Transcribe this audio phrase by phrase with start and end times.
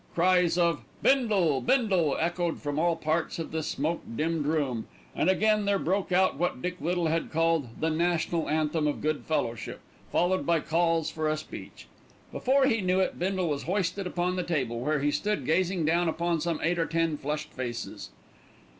[0.15, 1.61] Cries of "Bindle!
[1.61, 6.37] Bindle!" echoed from all parts of the smoke dimmed room, and again there broke out
[6.37, 9.79] what Dick Little called "the National Anthem of Good Fellowship,"
[10.11, 11.85] followed by calls for a speech.
[12.31, 16.09] Before he knew it Bindle was hoisted upon the table, where he stood gazing down
[16.09, 18.09] upon some eight or ten flushed faces.